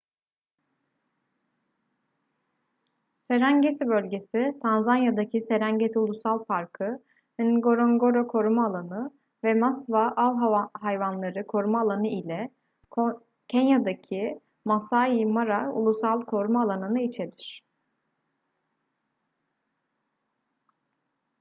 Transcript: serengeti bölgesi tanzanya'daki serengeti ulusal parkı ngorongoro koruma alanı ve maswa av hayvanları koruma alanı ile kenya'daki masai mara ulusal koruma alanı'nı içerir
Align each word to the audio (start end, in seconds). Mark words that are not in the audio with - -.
serengeti 3.19 3.87
bölgesi 3.87 4.57
tanzanya'daki 4.61 5.41
serengeti 5.41 5.99
ulusal 5.99 6.43
parkı 6.45 7.03
ngorongoro 7.39 8.27
koruma 8.27 8.65
alanı 8.67 9.11
ve 9.43 9.53
maswa 9.53 10.13
av 10.17 10.67
hayvanları 10.73 11.47
koruma 11.47 11.81
alanı 11.81 12.07
ile 12.07 12.51
kenya'daki 13.47 14.41
masai 14.65 15.25
mara 15.25 15.71
ulusal 15.73 16.21
koruma 16.25 16.63
alanı'nı 16.63 17.01
içerir 17.01 17.63